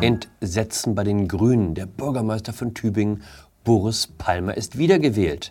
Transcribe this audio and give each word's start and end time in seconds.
Entsetzen 0.00 0.94
bei 0.94 1.02
den 1.02 1.26
Grünen. 1.26 1.74
Der 1.74 1.86
Bürgermeister 1.86 2.52
von 2.52 2.72
Tübingen, 2.72 3.22
Boris 3.64 4.06
Palmer, 4.06 4.56
ist 4.56 4.78
wiedergewählt. 4.78 5.50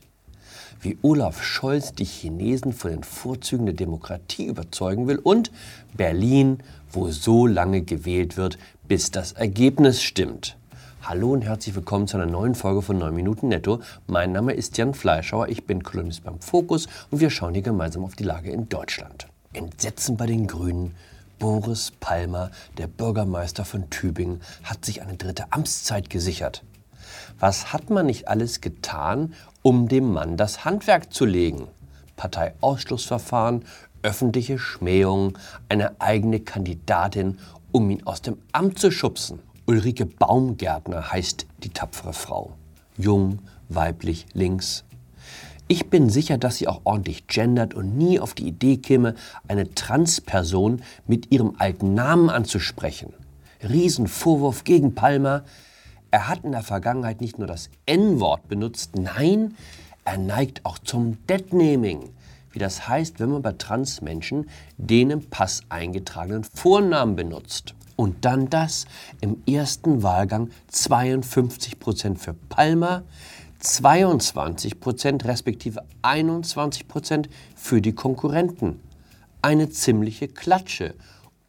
Wie 0.80 0.98
Olaf 1.02 1.44
Scholz 1.44 1.92
die 1.92 2.06
Chinesen 2.06 2.72
von 2.72 2.92
den 2.92 3.04
Vorzügen 3.04 3.66
der 3.66 3.76
Demokratie 3.76 4.46
überzeugen 4.46 5.08
will 5.08 5.18
und 5.18 5.52
Berlin, 5.98 6.60
wo 6.90 7.10
so 7.12 7.46
lange 7.46 7.82
gewählt 7.82 8.38
wird, 8.38 8.58
bis 8.88 9.12
das 9.12 9.34
Ergebnis 9.34 10.02
stimmt. 10.02 10.56
Hallo 11.02 11.34
und 11.34 11.42
herzlich 11.42 11.76
willkommen 11.76 12.08
zu 12.08 12.16
einer 12.16 12.26
neuen 12.26 12.56
Folge 12.56 12.82
von 12.82 12.98
9 12.98 13.14
Minuten 13.14 13.50
Netto. 13.50 13.82
Mein 14.08 14.32
Name 14.32 14.54
ist 14.54 14.78
Jan 14.78 14.94
Fleischauer, 14.94 15.50
ich 15.50 15.66
bin 15.66 15.84
Kolumnist 15.84 16.24
beim 16.24 16.40
Fokus 16.40 16.88
und 17.12 17.20
wir 17.20 17.32
schauen 17.32 17.54
hier 17.54 17.64
gemeinsam 17.64 18.06
auf 18.06 18.16
die 18.16 18.24
Lage 18.24 18.50
in 18.52 18.70
Deutschland. 18.70 19.28
Entsetzen 19.52 20.16
bei 20.16 20.26
den 20.26 20.48
Grünen. 20.48 20.96
Boris 21.40 21.92
Palmer, 22.00 22.52
der 22.78 22.88
Bürgermeister 22.88 23.66
von 23.66 23.90
Tübingen, 23.90 24.42
hat 24.64 24.86
sich 24.86 25.02
eine 25.02 25.18
dritte 25.18 25.52
Amtszeit 25.52 26.10
gesichert. 26.10 26.64
Was 27.40 27.72
hat 27.74 27.90
man 27.90 28.08
nicht 28.08 28.28
alles 28.28 28.62
getan, 28.62 29.34
um 29.62 29.88
dem 29.88 30.12
Mann 30.12 30.38
das 30.38 30.66
Handwerk 30.66 31.14
zu 31.14 31.26
legen? 31.26 31.68
Parteiausschlussverfahren, 32.16 33.64
öffentliche 34.02 34.58
Schmähungen, 34.58 35.38
eine 35.70 36.02
eigene 36.02 36.40
Kandidatin, 36.40 37.38
um 37.72 37.90
ihn 37.90 38.06
aus 38.08 38.22
dem 38.22 38.38
Amt 38.52 38.80
zu 38.80 38.92
schubsen. 38.92 39.40
Ulrike 39.68 40.06
Baumgärtner 40.06 41.12
heißt 41.12 41.46
die 41.64 41.70
tapfere 41.70 42.14
Frau. 42.14 42.54
Jung, 42.98 43.40
weiblich, 43.70 44.26
links, 44.34 44.84
ich 45.68 45.90
bin 45.90 46.10
sicher, 46.10 46.38
dass 46.38 46.58
sie 46.58 46.68
auch 46.68 46.82
ordentlich 46.84 47.28
gendert 47.28 47.74
und 47.74 47.98
nie 47.98 48.20
auf 48.20 48.34
die 48.34 48.48
Idee 48.48 48.78
käme, 48.78 49.16
eine 49.48 49.74
Transperson 49.74 50.82
mit 51.08 51.32
ihrem 51.32 51.56
alten 51.58 51.94
Namen 51.94 52.30
anzusprechen. 52.30 53.14
Riesenvorwurf 53.62 54.64
gegen 54.64 54.96
Palmer. 54.96 55.44
Er 56.10 56.30
hat 56.30 56.44
in 56.44 56.54
der 56.54 56.64
Vergangenheit 56.64 57.22
nicht 57.22 57.38
nur 57.38 57.48
das 57.48 57.70
N-Wort 57.86 58.48
benutzt, 58.48 58.96
nein, 58.96 59.56
er 60.06 60.18
neigt 60.18 60.66
auch 60.66 60.80
zum 60.80 61.18
Deadnaming, 61.28 62.12
wie 62.52 62.60
das 62.60 62.88
heißt, 62.88 63.20
wenn 63.20 63.30
man 63.30 63.42
bei 63.42 63.52
Transmenschen 63.52 64.50
den 64.78 65.10
im 65.10 65.30
Pass 65.30 65.64
eingetragenen 65.68 66.46
Vornamen 66.46 67.18
benutzt. 67.18 67.76
Und 67.98 68.24
dann 68.24 68.50
das 68.50 68.86
im 69.20 69.42
ersten 69.46 70.04
Wahlgang 70.04 70.50
52 70.68 71.78
Prozent 71.80 72.20
für 72.20 72.34
Palmer, 72.34 73.04
22 73.60 74.80
Prozent 74.80 75.26
respektive 75.26 75.84
21 76.02 76.88
Prozent 76.88 77.30
für 77.56 77.82
die 77.82 77.94
Konkurrenten. 77.94 78.80
Eine 79.42 79.70
ziemliche 79.70 80.28
Klatsche 80.28 80.96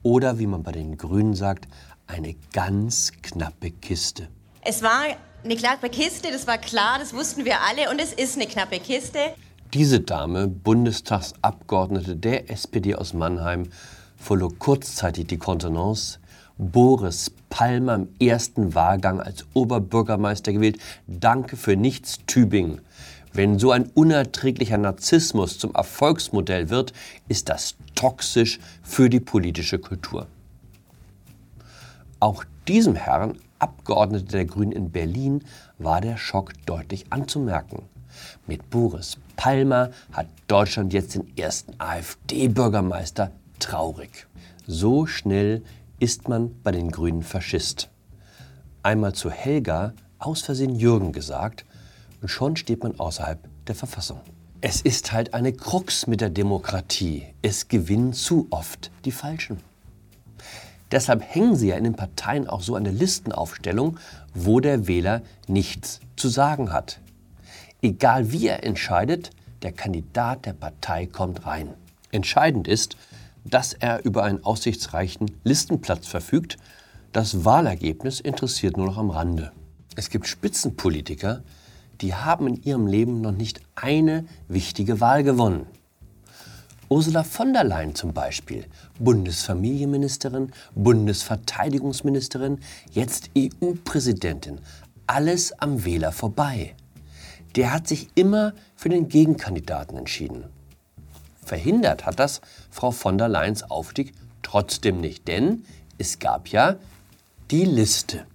oder 0.02 0.38
wie 0.38 0.46
man 0.46 0.62
bei 0.62 0.72
den 0.72 0.96
Grünen 0.96 1.34
sagt, 1.34 1.68
eine 2.06 2.34
ganz 2.52 3.12
knappe 3.22 3.70
Kiste. 3.70 4.28
Es 4.62 4.82
war 4.82 5.04
eine 5.44 5.56
knappe 5.56 5.88
Kiste, 5.88 6.30
das 6.32 6.46
war 6.46 6.58
klar, 6.58 6.98
das 6.98 7.12
wussten 7.14 7.44
wir 7.44 7.60
alle 7.60 7.90
und 7.90 8.00
es 8.00 8.12
ist 8.12 8.36
eine 8.36 8.46
knappe 8.46 8.78
Kiste. 8.78 9.18
Diese 9.74 10.00
Dame, 10.00 10.48
Bundestagsabgeordnete 10.48 12.16
der 12.16 12.50
SPD 12.50 12.94
aus 12.94 13.12
Mannheim, 13.12 13.68
verlor 14.16 14.58
kurzzeitig 14.58 15.26
die 15.26 15.38
Kontenance 15.38 16.18
Boris 16.58 17.30
Palmer 17.50 17.94
im 17.94 18.08
ersten 18.20 18.74
Wahlgang 18.74 19.20
als 19.20 19.46
Oberbürgermeister 19.54 20.52
gewählt. 20.52 20.78
Danke 21.06 21.56
für 21.56 21.76
nichts, 21.76 22.18
Tübingen. 22.26 22.80
Wenn 23.32 23.60
so 23.60 23.70
ein 23.70 23.84
unerträglicher 23.94 24.78
Narzissmus 24.78 25.58
zum 25.58 25.72
Erfolgsmodell 25.74 26.70
wird, 26.70 26.92
ist 27.28 27.48
das 27.48 27.76
toxisch 27.94 28.58
für 28.82 29.08
die 29.08 29.20
politische 29.20 29.78
Kultur. 29.78 30.26
Auch 32.20 32.44
diesem 32.66 32.96
Herrn, 32.96 33.38
Abgeordneter 33.60 34.26
der 34.26 34.44
Grünen 34.44 34.72
in 34.72 34.90
Berlin, 34.90 35.44
war 35.78 36.00
der 36.00 36.16
Schock 36.16 36.52
deutlich 36.66 37.06
anzumerken. 37.10 37.82
Mit 38.48 38.68
Boris 38.70 39.18
Palmer 39.36 39.90
hat 40.12 40.26
Deutschland 40.48 40.92
jetzt 40.92 41.14
den 41.14 41.36
ersten 41.36 41.74
AfD-Bürgermeister 41.78 43.30
traurig. 43.60 44.26
So 44.66 45.06
schnell 45.06 45.62
ist 45.98 46.28
man 46.28 46.60
bei 46.62 46.70
den 46.72 46.90
Grünen 46.90 47.22
Faschist. 47.22 47.90
Einmal 48.82 49.14
zu 49.14 49.30
Helga 49.30 49.94
aus 50.18 50.42
Versehen 50.42 50.76
Jürgen 50.76 51.12
gesagt 51.12 51.64
und 52.20 52.28
schon 52.28 52.56
steht 52.56 52.82
man 52.82 52.98
außerhalb 52.98 53.38
der 53.66 53.74
Verfassung. 53.74 54.20
Es 54.60 54.80
ist 54.80 55.12
halt 55.12 55.34
eine 55.34 55.52
Krux 55.52 56.06
mit 56.06 56.20
der 56.20 56.30
Demokratie. 56.30 57.26
Es 57.42 57.68
gewinnen 57.68 58.12
zu 58.12 58.46
oft 58.50 58.90
die 59.04 59.12
Falschen. 59.12 59.58
Deshalb 60.90 61.22
hängen 61.22 61.54
sie 61.54 61.68
ja 61.68 61.76
in 61.76 61.84
den 61.84 61.94
Parteien 61.94 62.48
auch 62.48 62.62
so 62.62 62.74
eine 62.74 62.90
Listenaufstellung, 62.90 63.98
wo 64.34 64.58
der 64.60 64.88
Wähler 64.88 65.22
nichts 65.46 66.00
zu 66.16 66.28
sagen 66.28 66.72
hat. 66.72 67.00
Egal 67.82 68.32
wie 68.32 68.48
er 68.48 68.64
entscheidet, 68.64 69.30
der 69.62 69.72
Kandidat 69.72 70.46
der 70.46 70.54
Partei 70.54 71.06
kommt 71.06 71.44
rein. 71.46 71.74
Entscheidend 72.10 72.66
ist, 72.66 72.96
dass 73.50 73.72
er 73.72 74.04
über 74.04 74.24
einen 74.24 74.44
aussichtsreichen 74.44 75.30
Listenplatz 75.44 76.06
verfügt. 76.06 76.56
Das 77.12 77.44
Wahlergebnis 77.44 78.20
interessiert 78.20 78.76
nur 78.76 78.86
noch 78.86 78.98
am 78.98 79.10
Rande. 79.10 79.52
Es 79.96 80.10
gibt 80.10 80.26
Spitzenpolitiker, 80.26 81.42
die 82.00 82.14
haben 82.14 82.46
in 82.46 82.62
ihrem 82.62 82.86
Leben 82.86 83.20
noch 83.20 83.32
nicht 83.32 83.60
eine 83.74 84.26
wichtige 84.46 85.00
Wahl 85.00 85.24
gewonnen. 85.24 85.66
Ursula 86.90 87.22
von 87.22 87.52
der 87.52 87.64
Leyen 87.64 87.94
zum 87.94 88.14
Beispiel, 88.14 88.64
Bundesfamilienministerin, 88.98 90.52
Bundesverteidigungsministerin, 90.74 92.60
jetzt 92.92 93.30
EU-Präsidentin. 93.36 94.60
Alles 95.06 95.52
am 95.58 95.84
Wähler 95.84 96.12
vorbei. 96.12 96.74
Der 97.56 97.74
hat 97.74 97.88
sich 97.88 98.08
immer 98.14 98.54
für 98.74 98.88
den 98.88 99.08
Gegenkandidaten 99.08 99.98
entschieden. 99.98 100.44
Verhindert 101.48 102.04
hat 102.04 102.18
das 102.18 102.42
Frau 102.70 102.90
von 102.90 103.16
der 103.16 103.28
Leyens 103.28 103.70
Aufstieg 103.70 104.12
trotzdem 104.42 105.00
nicht, 105.00 105.26
denn 105.28 105.64
es 105.96 106.18
gab 106.18 106.48
ja 106.48 106.76
die 107.50 107.64
Liste. 107.64 108.26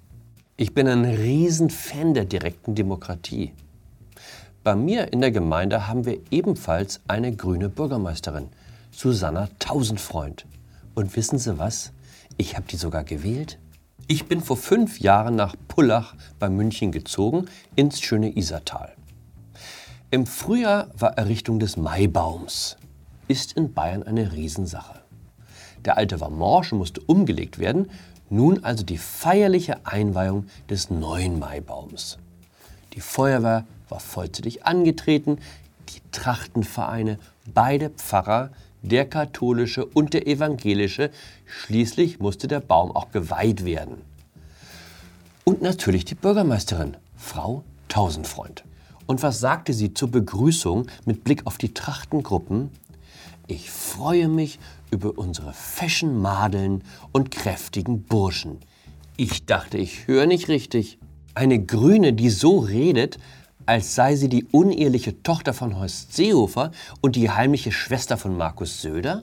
Ich 0.58 0.74
bin 0.74 0.88
ein 0.88 1.06
Riesenfan 1.06 2.16
der 2.16 2.26
direkten 2.26 2.74
Demokratie. 2.74 3.54
Bei 4.64 4.76
mir 4.76 5.14
in 5.14 5.22
der 5.22 5.30
Gemeinde 5.30 5.88
haben 5.88 6.06
wir 6.06 6.22
ebenfalls 6.32 7.02
eine 7.08 7.36
grüne 7.36 7.70
Bürgermeisterin, 7.70 8.50
Susanna 8.92 9.48
Tausendfreund. 9.60 10.48
Und 10.96 11.16
wissen 11.16 11.38
Sie 11.38 11.60
was? 11.60 11.92
Ich 12.38 12.56
habe 12.56 12.66
die 12.68 12.78
sogar 12.78 13.04
gewählt. 13.04 13.60
Ich 14.08 14.26
bin 14.26 14.42
vor 14.42 14.58
fünf 14.58 15.00
Jahren 15.00 15.36
nach 15.36 15.56
Pullach 15.68 16.16
bei 16.40 16.50
München 16.50 16.92
gezogen, 16.92 17.46
ins 17.76 18.02
schöne 18.02 18.36
Isertal. 18.36 18.92
Im 20.10 20.26
Frühjahr 20.26 20.88
war 20.98 21.16
Errichtung 21.20 21.60
des 21.60 21.78
Maibaums 21.78 22.78
ist 23.28 23.54
in 23.54 23.74
Bayern 23.74 24.04
eine 24.04 24.32
Riesensache. 24.32 25.02
Der 25.86 25.98
alte 25.98 26.20
war 26.22 26.30
morsch 26.30 26.72
und 26.72 26.80
musste 26.80 27.02
umgelegt 27.02 27.60
werden, 27.60 27.90
nun 28.30 28.64
also 28.64 28.84
die 28.84 28.98
feierliche 28.98 29.86
Einweihung 29.86 30.48
des 30.70 30.90
neuen 30.90 31.40
Maibaums. 31.40 32.18
Die 32.94 33.02
Feuerwehr 33.02 33.66
war 33.90 34.00
vollzählig 34.00 34.66
angetreten, 34.66 35.40
die 35.90 36.02
Trachtenvereine, 36.12 37.20
beide 37.54 37.90
Pfarrer, 37.90 38.52
der 38.82 39.06
katholische 39.06 39.86
und 39.86 40.14
der 40.14 40.28
evangelische, 40.28 41.10
schließlich 41.46 42.20
musste 42.20 42.48
der 42.48 42.60
Baum 42.60 42.92
auch 42.96 43.12
geweiht 43.12 43.66
werden. 43.66 44.02
Und 45.46 45.62
natürlich 45.62 46.06
die 46.06 46.16
Bürgermeisterin, 46.16 46.98
Frau 47.16 47.64
Tausendfreund. 47.88 48.64
Und 49.06 49.22
was 49.22 49.40
sagte 49.40 49.74
sie 49.74 49.94
zur 49.94 50.10
Begrüßung 50.10 50.88
mit 51.06 51.24
Blick 51.24 51.46
auf 51.46 51.58
die 51.58 51.74
Trachtengruppen? 51.74 52.72
Ich 53.54 53.70
freue 53.70 54.30
mich 54.30 54.58
über 54.90 55.16
unsere 55.16 55.54
feschen 55.54 56.20
Madeln 56.20 56.84
und 57.12 57.30
kräftigen 57.30 58.02
Burschen. 58.02 58.58
Ich 59.16 59.46
dachte, 59.46 59.78
ich 59.78 60.08
höre 60.08 60.26
nicht 60.26 60.48
richtig. 60.48 60.98
Eine 61.36 61.64
Grüne, 61.64 62.14
die 62.14 62.32
so 62.32 62.58
redet, 62.58 63.20
als 63.68 63.94
sei 63.94 64.16
sie 64.16 64.28
die 64.28 64.46
uneheliche 64.46 65.22
Tochter 65.22 65.54
von 65.54 65.78
Horst 65.78 66.16
Seehofer 66.16 66.72
und 67.02 67.16
die 67.16 67.30
heimliche 67.30 67.72
Schwester 67.72 68.18
von 68.18 68.36
Markus 68.36 68.82
Söder? 68.82 69.22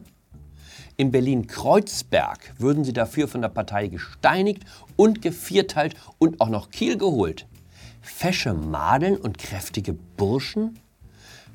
In 0.97 1.11
Berlin-Kreuzberg 1.11 2.55
würden 2.56 2.85
sie 2.85 2.93
dafür 2.93 3.27
von 3.27 3.43
der 3.43 3.49
Partei 3.49 3.88
gesteinigt 3.88 4.62
und 4.94 5.23
gevierteilt 5.23 5.97
und 6.21 6.41
auch 6.41 6.50
noch 6.50 6.71
Kiel 6.71 6.97
geholt. 6.97 7.49
Fesche 8.00 8.55
Madeln 8.55 9.17
und 9.17 9.38
kräftige 9.38 9.93
Burschen? 9.93 10.79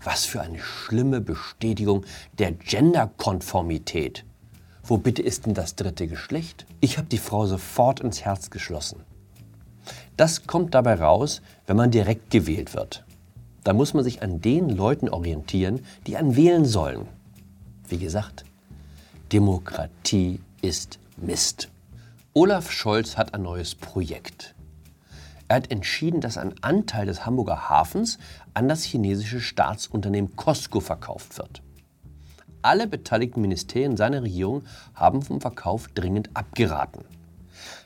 Was 0.03 0.25
für 0.25 0.41
eine 0.41 0.59
schlimme 0.59 1.21
Bestätigung 1.21 2.05
der 2.37 2.51
Genderkonformität. 2.51 4.25
Wo 4.83 4.97
bitte 4.97 5.21
ist 5.21 5.45
denn 5.45 5.55
das 5.55 5.75
dritte 5.75 6.07
Geschlecht? 6.07 6.65
Ich 6.79 6.97
habe 6.97 7.07
die 7.07 7.17
Frau 7.17 7.47
sofort 7.47 8.01
ins 8.01 8.23
Herz 8.23 8.51
geschlossen. 8.51 8.99
Das 10.15 10.45
kommt 10.47 10.75
dabei 10.75 10.95
raus, 10.95 11.41
wenn 11.65 11.77
man 11.77 11.91
direkt 11.91 12.29
gewählt 12.29 12.73
wird. 12.75 13.03
Da 13.63 13.73
muss 13.73 13.93
man 13.93 14.03
sich 14.03 14.21
an 14.21 14.41
den 14.41 14.69
Leuten 14.69 15.09
orientieren, 15.09 15.83
die 16.05 16.17
einen 16.17 16.35
wählen 16.35 16.65
sollen. 16.65 17.07
Wie 17.89 17.97
gesagt, 17.97 18.45
Demokratie 19.31 20.39
ist 20.61 20.99
Mist. 21.17 21.69
Olaf 22.33 22.71
Scholz 22.71 23.17
hat 23.17 23.33
ein 23.33 23.41
neues 23.41 23.73
Projekt. 23.73 24.53
Er 25.47 25.57
hat 25.57 25.71
entschieden, 25.71 26.21
dass 26.21 26.37
ein 26.37 26.53
Anteil 26.61 27.05
des 27.05 27.25
Hamburger 27.25 27.69
Hafens 27.69 28.19
an 28.55 28.67
das 28.67 28.83
chinesische 28.83 29.39
Staatsunternehmen 29.39 30.35
Costco 30.35 30.79
verkauft 30.79 31.37
wird. 31.37 31.61
Alle 32.63 32.87
beteiligten 32.87 33.41
Ministerien 33.41 33.95
seiner 33.95 34.23
Regierung 34.23 34.63
haben 34.95 35.21
vom 35.21 35.39
Verkauf 35.39 35.87
dringend 35.89 36.31
abgeraten. 36.33 37.05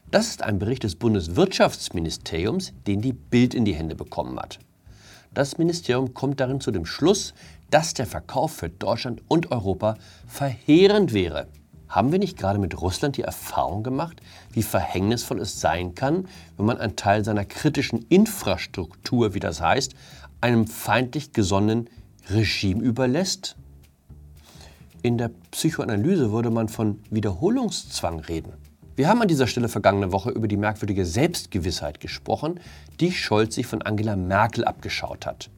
Das 0.10 0.27
ist 0.27 0.42
ein 0.42 0.57
Bericht 0.57 0.83
des 0.83 0.95
Bundeswirtschaftsministeriums, 0.95 2.74
den 2.88 3.01
die 3.01 3.13
Bild 3.13 3.54
in 3.54 3.66
die 3.66 3.75
Hände 3.75 3.95
bekommen 3.95 4.39
hat. 4.39 4.60
Das 5.33 5.57
Ministerium 5.57 6.13
kommt 6.13 6.39
darin 6.39 6.62
zu 6.62 6.71
dem 6.71 6.86
Schluss, 6.86 7.33
dass 7.69 7.94
der 7.94 8.07
Verkauf 8.07 8.54
für 8.54 8.69
Deutschland 8.69 9.21
und 9.27 9.51
Europa 9.51 9.98
verheerend 10.27 11.13
wäre. 11.13 11.48
Haben 11.88 12.12
wir 12.12 12.19
nicht 12.19 12.38
gerade 12.38 12.60
mit 12.60 12.80
Russland 12.80 13.18
die 13.18 13.24
Erfahrung 13.24 13.83
gemacht, 13.83 14.21
wie 14.51 14.63
verhängnisvoll 14.63 15.39
es 15.42 15.60
sein 15.60 15.95
kann, 15.95 16.27
wenn 16.56 16.66
man 16.68 16.77
einen 16.77 16.95
Teil 16.95 17.25
seiner 17.25 17.45
kritischen 17.45 18.06
Infrastruktur, 18.10 19.33
wie 19.33 19.39
das 19.39 19.60
heißt, 19.60 19.94
einem 20.42 20.68
feindlich 20.68 21.34
gesonnenen 21.34 21.90
Regime 22.30 22.82
überlässt? 22.84 23.56
In 25.02 25.18
der 25.18 25.32
Psychoanalyse 25.52 26.32
würde 26.32 26.50
man 26.50 26.68
von 26.68 27.00
Wiederholungszwang 27.10 28.20
reden. 28.20 28.54
Wir 28.96 29.08
haben 29.08 29.22
an 29.22 29.30
dieser 29.30 29.48
Stelle 29.48 29.70
vergangene 29.70 30.12
Woche 30.12 30.30
über 30.30 30.50
die 30.50 30.58
merkwürdige 30.58 31.06
Selbstgewissheit 31.06 32.02
gesprochen, 32.02 32.60
die 33.00 33.14
Scholz 33.14 33.56
sich 33.56 33.66
von 33.66 33.82
Angela 33.82 34.18
Merkel 34.18 34.66
abgeschaut 34.66 35.26
hat. 35.26 35.50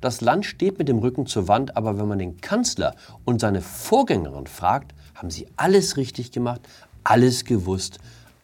Das 0.00 0.20
Land 0.20 0.44
steht 0.44 0.78
mit 0.78 0.88
dem 0.88 0.98
Rücken 0.98 1.26
zur 1.26 1.46
Wand, 1.46 1.76
aber 1.76 1.98
wenn 1.98 2.08
man 2.08 2.18
den 2.18 2.40
Kanzler 2.40 2.96
und 3.24 3.40
seine 3.40 3.62
Vorgängerin 3.62 4.48
fragt, 4.48 4.92
haben 5.14 5.30
sie 5.30 5.46
alles 5.56 5.96
richtig 5.96 6.32
gemacht, 6.32 6.60
alles 7.04 7.44
gewusst, 7.44 7.98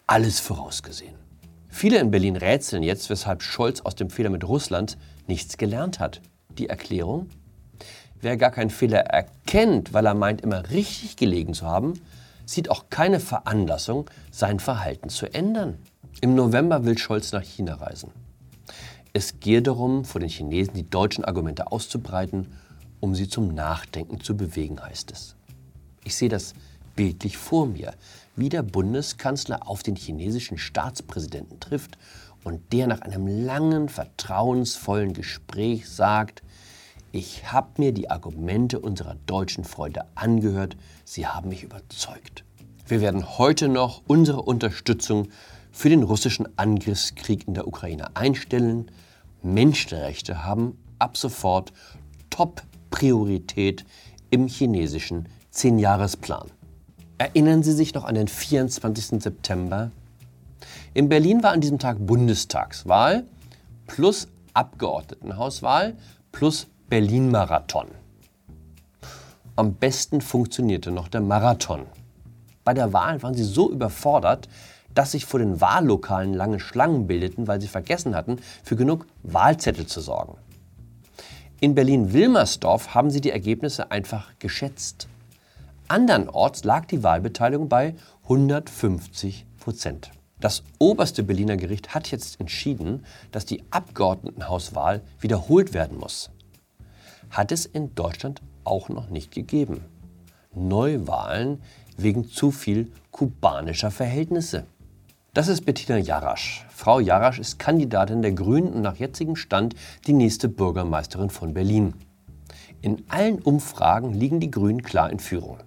alles 0.07 0.39
vorausgesehen. 0.39 1.14
Viele 1.77 1.99
in 1.99 2.13
Berlin 2.13 2.37
rätseln 2.37 2.85
jetzt, 2.85 3.11
weshalb 3.11 3.43
Scholz 3.43 3.81
aus 3.81 3.97
dem 3.97 4.09
Fehler 4.09 4.31
mit 4.31 4.47
Russland 4.47 4.97
nichts 5.27 5.57
gelernt 5.57 5.99
hat. 5.99 6.23
Die 6.57 6.69
Erklärung? 6.69 7.29
Wer 8.21 8.37
gar 8.37 8.53
keinen 8.53 8.71
Fehler 8.71 9.01
erkennt, 9.01 9.93
weil 9.93 10.07
er 10.07 10.15
meint, 10.15 10.41
immer 10.43 10.71
richtig 10.71 11.17
gelegen 11.17 11.53
zu 11.53 11.67
haben, 11.67 11.95
sieht 12.47 12.71
auch 12.71 12.91
keine 12.91 13.19
Veranlassung, 13.19 14.09
sein 14.31 14.61
Verhalten 14.61 15.09
zu 15.09 15.27
ändern. 15.35 15.79
Im 16.21 16.37
November 16.37 16.85
will 16.85 16.97
Scholz 16.97 17.33
nach 17.33 17.43
China 17.43 17.75
reisen. 17.75 18.13
Es 19.13 19.41
gehe 19.41 19.61
darum, 19.61 20.05
vor 20.05 20.21
den 20.21 20.31
Chinesen 20.31 20.75
die 20.75 20.89
deutschen 20.89 21.25
Argumente 21.25 21.73
auszubreiten, 21.73 22.53
um 23.01 23.17
sie 23.17 23.29
zum 23.29 23.53
Nachdenken 23.53 24.21
zu 24.21 24.37
bewegen, 24.37 24.81
heißt 24.81 25.11
es. 25.11 25.35
Ich 26.05 26.15
sehe 26.15 26.29
das 26.29 26.55
bildlich 26.97 27.37
vor 27.37 27.67
mir, 27.67 27.95
wie 28.37 28.49
der 28.49 28.63
Bundeskanzler 28.63 29.69
auf 29.69 29.83
den 29.83 29.97
chinesischen 29.97 30.59
Staatspräsidenten 30.59 31.61
trifft 31.61 31.99
und 32.45 32.73
der 32.73 32.87
nach 32.87 33.01
einem 33.01 33.27
langen, 33.27 33.89
vertrauensvollen 33.89 35.13
Gespräch 35.13 35.89
sagt, 35.89 36.43
ich 37.13 37.53
habe 37.53 37.69
mir 37.79 37.93
die 37.93 38.11
Argumente 38.11 38.81
unserer 38.81 39.17
deutschen 39.27 39.65
Freunde 39.65 40.05
angehört, 40.15 40.77
sie 41.05 41.27
haben 41.27 41.49
mich 41.49 41.63
überzeugt. 41.63 42.45
Wir 42.87 43.01
werden 43.01 43.39
heute 43.39 43.69
noch 43.69 44.03
unsere 44.07 44.43
Unterstützung 44.43 45.29
für 45.71 45.89
den 45.89 46.03
russischen 46.03 46.47
Angriffskrieg 46.59 47.47
in 47.49 47.55
der 47.55 47.67
Ukraine 47.67 48.15
einstellen. 48.17 48.91
Menschenrechte 49.43 50.45
haben 50.45 50.77
ab 50.99 51.17
sofort 51.17 51.73
Top-Priorität 52.31 53.85
im 54.31 54.49
chinesischen 54.49 55.29
Zehnjahresplan. 55.51 56.51
Erinnern 57.17 57.63
Sie 57.63 57.73
sich 57.73 57.95
noch 57.95 58.05
an 58.05 58.17
den 58.17 58.27
24. 58.27 59.23
September? 59.23 59.93
In 60.95 61.09
Berlin 61.09 61.45
war 61.45 61.53
an 61.53 61.61
diesem 61.61 61.79
Tag 61.79 61.99
Bundestagswahl 62.01 63.25
plus 63.87 64.27
Abgeordnetenhauswahl 64.53 65.95
plus 66.33 66.67
Berlin-Marathon. 66.89 67.87
Am 69.55 69.75
besten 69.75 70.21
funktionierte 70.21 70.91
noch 70.91 71.07
der 71.07 71.21
Marathon. 71.21 71.87
Bei 72.65 72.75
der 72.75 72.93
Wahl 72.93 73.23
waren 73.23 73.35
sie 73.35 73.45
so 73.45 73.71
überfordert, 73.71 74.49
dass 74.93 75.13
sich 75.13 75.25
vor 75.25 75.39
den 75.39 75.61
Wahllokalen 75.61 76.35
lange 76.35 76.59
Schlangen 76.59 77.07
bildeten, 77.07 77.47
weil 77.47 77.61
sie 77.61 77.69
vergessen 77.69 78.17
hatten, 78.17 78.39
für 78.65 78.75
genug 78.75 79.07
Wahlzettel 79.23 79.87
zu 79.87 80.01
sorgen. 80.01 80.37
In 81.61 81.77
Berlin-Wilmersdorf 81.77 82.95
haben 82.95 83.11
sie 83.11 83.21
die 83.21 83.31
Ergebnisse 83.31 83.93
einfach 83.93 84.33
geschätzt. 84.41 85.07
Andernorts 85.95 86.65
lag 86.65 86.87
die 86.87 87.05
Wahlbeteiligung 87.05 87.69
bei 87.69 87.95
150 88.25 89.47
Prozent. 89.61 90.11
Das 90.41 90.65
oberste 90.81 91.23
Berliner 91.23 91.57
Gericht 91.57 91.95
hat 91.95 92.11
jetzt 92.11 92.41
entschieden, 92.41 93.07
dass 93.31 93.47
die 93.47 93.63
Abgeordnetenhauswahl 93.71 95.03
wiederholt 95.21 95.73
werden 95.73 95.97
muss. 95.97 96.33
Hat 97.31 97.53
es 97.53 97.65
in 97.65 97.95
Deutschland 97.95 98.43
auch 98.65 98.89
noch 98.89 99.09
nicht 99.09 99.31
gegeben. 99.31 99.85
Neuwahlen 100.53 101.63
wegen 101.97 102.29
zu 102.29 102.51
viel 102.51 102.91
kubanischer 103.13 103.93
Verhältnisse. 103.93 104.65
Das 105.33 105.47
ist 105.47 105.65
Bettina 105.65 105.99
Jarasch. 105.99 106.67
Frau 106.71 106.99
Jarasch 106.99 107.39
ist 107.39 107.61
Kandidatin 107.61 108.21
der 108.21 108.33
Grünen 108.33 108.73
und 108.73 108.83
nach 108.83 108.97
jetzigem 108.97 109.37
Stand 109.37 109.77
die 110.09 110.13
nächste 110.13 110.49
Bürgermeisterin 110.49 111.31
von 111.31 111.55
Berlin. 111.55 111.95
In 112.83 113.05
allen 113.07 113.39
Umfragen 113.39 114.13
liegen 114.13 114.41
die 114.41 114.51
Grünen 114.51 114.83
klar 114.83 115.09
in 115.13 115.21
Führung. 115.21 115.59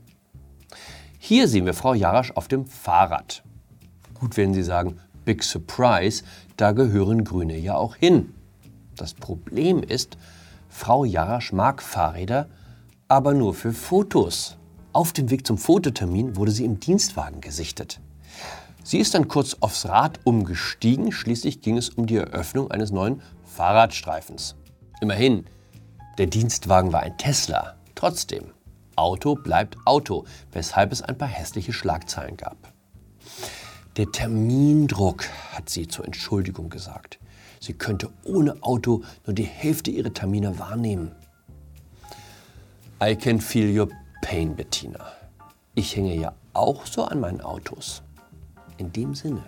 Hier 1.27 1.50
sehen 1.50 1.65
wir 1.65 1.74
Frau 1.74 1.94
Jarasch 1.94 2.31
auf 2.31 2.47
dem 2.47 2.65
Fahrrad. 2.65 3.44
Gut, 4.13 4.38
wenn 4.38 4.53
Sie 4.53 4.63
sagen, 4.63 5.01
Big 5.25 5.44
Surprise, 5.44 6.24
da 6.56 6.71
gehören 6.71 7.25
Grüne 7.25 7.57
ja 7.57 7.75
auch 7.75 7.97
hin. 7.97 8.33
Das 8.95 9.13
Problem 9.13 9.83
ist, 9.83 10.18
Frau 10.69 11.03
Jarasch 11.03 11.51
mag 11.51 11.83
Fahrräder, 11.83 12.47
aber 13.09 13.33
nur 13.33 13.53
für 13.53 13.74
Fotos. 13.74 14.56
Auf 14.94 15.12
dem 15.12 15.29
Weg 15.29 15.45
zum 15.45 15.57
Fototermin 15.57 16.38
wurde 16.38 16.51
sie 16.51 16.63
im 16.63 16.79
Dienstwagen 16.79 17.41
gesichtet. 17.41 18.00
Sie 18.85 19.00
ist 19.00 19.13
dann 19.13 19.27
kurz 19.27 19.57
aufs 19.59 19.85
Rad 19.85 20.21
umgestiegen, 20.24 21.12
schließlich 21.12 21.59
ging 21.59 21.75
es 21.75 21.89
um 21.89 22.06
die 22.06 22.15
Eröffnung 22.15 22.71
eines 22.71 22.91
neuen 22.91 23.21
Fahrradstreifens. 23.44 24.55
Immerhin, 25.01 25.43
der 26.19 26.27
Dienstwagen 26.27 26.93
war 26.93 27.01
ein 27.01 27.17
Tesla. 27.17 27.75
Trotzdem, 27.96 28.46
Auto 28.98 29.36
bleibt 29.36 29.77
Auto, 29.86 30.25
weshalb 30.51 30.92
es 30.92 31.01
ein 31.01 31.18
paar 31.18 31.27
hässliche 31.27 31.72
Schlagzeilen 31.72 32.36
gab. 32.36 32.58
Der 33.96 34.12
Termindruck, 34.12 35.25
hat 35.51 35.70
sie 35.70 35.88
zur 35.88 36.06
Entschuldigung 36.06 36.70
gesagt. 36.70 37.20
Sie 37.60 37.74
könnte 37.74 38.10
ohne 38.24 38.62
Auto 38.62 39.04
nur 39.25 39.34
die 39.34 39.44
Hälfte 39.44 39.92
ihrer 39.92 40.13
Termine 40.13 40.60
wahrnehmen. 40.60 41.12
I 43.04 43.16
can 43.16 43.39
feel 43.39 43.80
your 43.80 43.89
pain, 44.22 44.56
Bettina. 44.56 45.00
Ich 45.75 45.96
hänge 45.96 46.16
ja 46.16 46.34
auch 46.54 46.86
so 46.86 47.04
an 47.04 47.20
meinen 47.20 47.42
Autos. 47.42 48.01
In 48.77 48.92
dem 48.92 49.16
Sinne, 49.16 49.44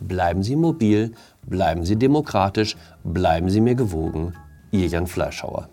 bleiben 0.00 0.42
Sie 0.42 0.56
mobil, 0.56 1.12
bleiben 1.42 1.84
Sie 1.84 1.96
demokratisch, 1.96 2.76
bleiben 3.04 3.50
Sie 3.50 3.60
mir 3.60 3.74
gewogen. 3.74 4.34
Ihr 4.70 4.86
Jan 4.86 5.06
Fleischhauer. 5.06 5.68